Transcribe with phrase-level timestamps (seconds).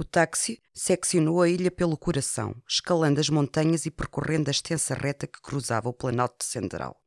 [0.00, 5.26] O táxi seccionou a ilha pelo coração, escalando as montanhas e percorrendo a extensa reta
[5.26, 7.02] que cruzava o planalto central.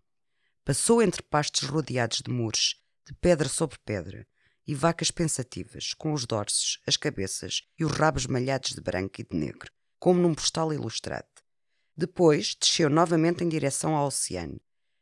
[0.65, 4.27] Passou entre pastos rodeados de muros, de pedra sobre pedra,
[4.67, 9.23] e vacas pensativas, com os dorsos, as cabeças e os rabos malhados de branco e
[9.23, 11.29] de negro, como num postal ilustrado.
[11.95, 14.59] Depois desceu novamente em direção ao oceano.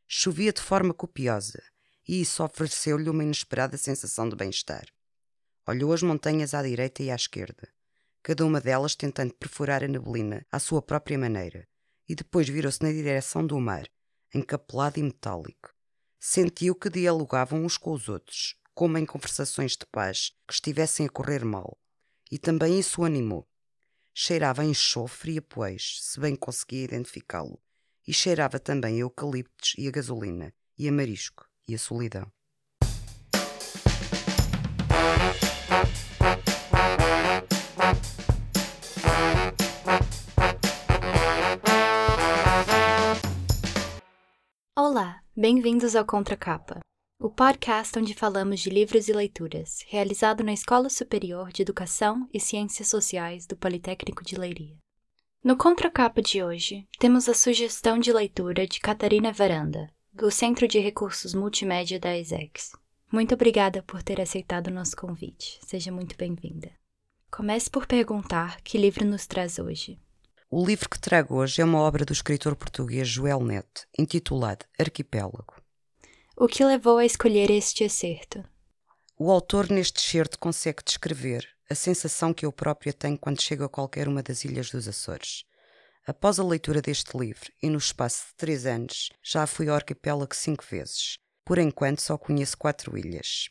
[0.08, 1.64] Chovia de forma copiosa,
[2.08, 4.86] e isso ofereceu-lhe uma inesperada sensação de bem-estar.
[5.68, 7.68] Olhou as montanhas à direita e à esquerda
[8.22, 11.68] cada uma delas tentando perfurar a neblina à sua própria maneira,
[12.08, 13.88] e depois virou-se na direção do mar,
[14.34, 15.74] encapelado e metálico.
[16.20, 21.10] Sentiu que dialogavam uns com os outros, como em conversações de paz que estivessem a
[21.10, 21.78] correr mal,
[22.32, 23.48] e também isso o animou.
[24.14, 27.62] Cheirava a enxofre e a poeis, se bem conseguia identificá-lo,
[28.08, 32.32] e cheirava também a eucaliptos e a gasolina, e a marisco, e a solidão.
[44.92, 46.80] Olá, bem-vindos ao Contracapa,
[47.22, 52.40] o podcast onde falamos de livros e leituras, realizado na Escola Superior de Educação e
[52.40, 54.76] Ciências Sociais do Politécnico de Leiria.
[55.44, 60.80] No Contracapa de hoje, temos a sugestão de leitura de Catarina Varanda, do Centro de
[60.80, 62.72] Recursos Multimédia da ESEX.
[63.12, 65.60] Muito obrigada por ter aceitado o nosso convite.
[65.68, 66.72] Seja muito bem-vinda.
[67.30, 70.00] Comece por perguntar que livro nos traz hoje.
[70.52, 75.62] O livro que trago hoje é uma obra do escritor português Joel Neto, intitulado Arquipélago.
[76.36, 78.44] O que levou a escolher este excerto?
[79.16, 83.70] O autor, neste excerto, consegue descrever a sensação que eu própria tenho quando chego a
[83.70, 85.44] qualquer uma das ilhas dos Açores.
[86.08, 90.36] Após a leitura deste livro, e no espaço de três anos, já fui ao arquipélago
[90.36, 91.20] cinco vezes.
[91.46, 93.50] Por enquanto, só conheço quatro ilhas.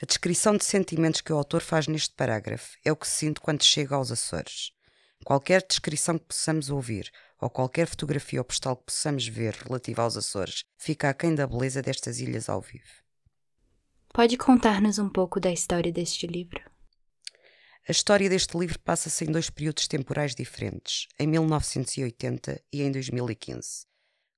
[0.00, 3.64] A descrição de sentimentos que o autor faz neste parágrafo é o que sinto quando
[3.64, 4.76] chego aos Açores.
[5.24, 10.16] Qualquer descrição que possamos ouvir ou qualquer fotografia ou postal que possamos ver relativa aos
[10.16, 13.04] Açores fica aquém da beleza destas ilhas ao vivo.
[14.12, 16.60] Pode contar-nos um pouco da história deste livro?
[17.88, 23.86] A história deste livro passa-se em dois períodos temporais diferentes, em 1980 e em 2015.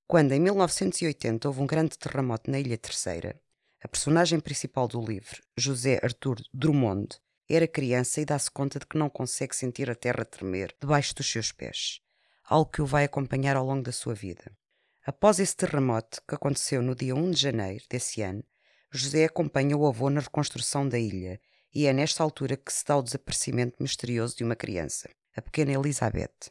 [0.06, 3.40] Quando, em 1980, houve um grande terremoto na Ilha Terceira,
[3.82, 8.98] a personagem principal do livro, José Arthur Drummond, era criança e dá-se conta de que
[8.98, 12.00] não consegue sentir a terra tremer debaixo dos seus pés,
[12.44, 14.52] algo que o vai acompanhar ao longo da sua vida.
[15.06, 18.44] Após esse terremoto, que aconteceu no dia 1 de janeiro desse ano,
[18.90, 21.40] José acompanha o avô na reconstrução da ilha
[21.74, 25.72] e é nesta altura que se dá o desaparecimento misterioso de uma criança, a pequena
[25.72, 26.50] Elizabeth.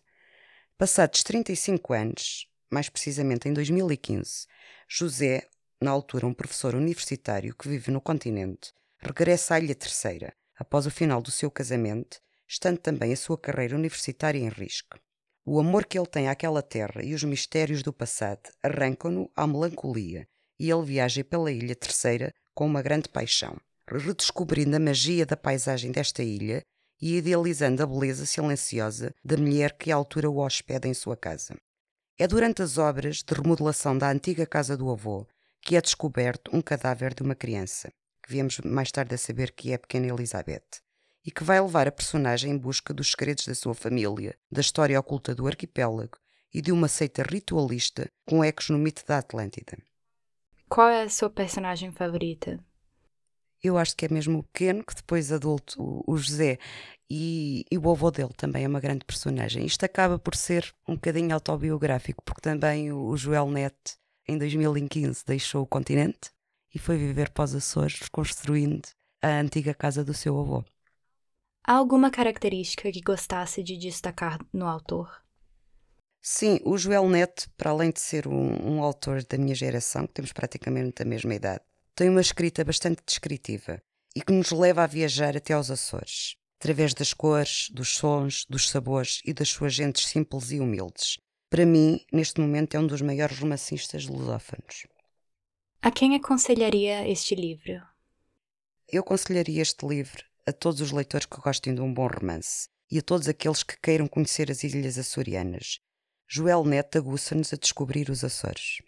[0.77, 4.47] Passados 35 anos, mais precisamente em 2015,
[4.87, 5.47] José,
[5.81, 10.91] na altura um professor universitário que vive no continente, regressa à Ilha Terceira, após o
[10.91, 14.97] final do seu casamento, estando também a sua carreira universitária em risco.
[15.45, 20.27] O amor que ele tem àquela terra e os mistérios do passado arrancam-no à melancolia
[20.59, 23.55] e ele viaja pela Ilha Terceira com uma grande paixão,
[23.87, 26.63] redescobrindo a magia da paisagem desta ilha
[26.99, 31.55] e idealizando a beleza silenciosa da mulher que à altura o hospeda em sua casa.
[32.17, 35.27] É durante as obras de remodelação da antiga casa do avô
[35.61, 37.91] que é descoberto um cadáver de uma criança
[38.27, 40.81] que viemos mais tarde a saber que é a pequena Elizabeth,
[41.25, 44.99] e que vai levar a personagem em busca dos segredos da sua família, da história
[44.99, 46.17] oculta do arquipélago
[46.53, 49.77] e de uma seita ritualista com ecos no mito da Atlântida.
[50.67, 52.59] Qual é a sua personagem favorita?
[53.63, 56.59] Eu acho que é mesmo o pequeno, que depois adulto, o José,
[57.09, 59.65] e, e, o avô dele também é uma grande personagem.
[59.65, 63.75] Isto acaba por ser um bocadinho autobiográfico, porque também o, o Joel Net,
[64.27, 66.36] em 2015, deixou o continente
[66.77, 68.87] e foi viver para os Açores, reconstruindo
[69.19, 70.63] a antiga casa do seu avô.
[71.65, 75.09] Há alguma característica que gostasse de destacar no autor?
[76.21, 80.13] Sim, o Joel Neto, para além de ser um, um autor da minha geração, que
[80.13, 81.63] temos praticamente a mesma idade,
[81.95, 83.81] tem uma escrita bastante descritiva
[84.15, 88.69] e que nos leva a viajar até aos Açores, através das cores, dos sons, dos
[88.69, 91.17] sabores e das suas gentes simples e humildes.
[91.49, 94.85] Para mim, neste momento, é um dos maiores romancistas lusófonos.
[95.81, 97.81] A quem aconselharia este livro?
[98.91, 102.97] Eu aconselharia este livro a todos os leitores que gostem de um bom romance e
[102.97, 105.79] a todos aqueles que queiram conhecer as ilhas açorianas.
[106.27, 108.81] Joel Neto aguça-nos a descobrir os Açores.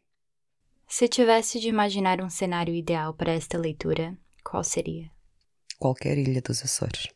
[0.88, 5.12] Se tivesse de imaginar um cenário ideal para esta leitura, qual seria?
[5.78, 7.08] Qualquer ilha dos Açores.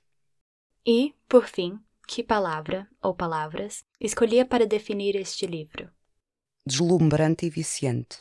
[0.86, 5.90] E, por fim, que palavra ou palavras escolhia para definir este livro?
[6.66, 8.20] Deslumbrante e viciante.